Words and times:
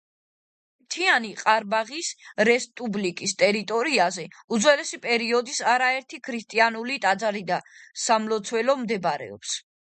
მთიანი 0.83 1.27
ყარაბაღის 1.41 2.07
რესპუბლიკის 2.49 3.35
ტერიტორიაზე 3.41 4.25
უძველესი 4.57 4.99
პერიოდის 5.05 5.61
არაერთი 5.75 6.21
ქრისტიანული 6.29 6.97
ტაძარი 7.05 7.45
და 7.53 7.61
სამლოცველო 8.07 8.79
მდებარეობს. 8.83 9.55